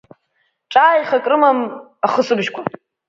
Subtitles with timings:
[0.71, 1.59] Ҿааихак рымам
[2.05, 2.61] ахысбыжьқәа.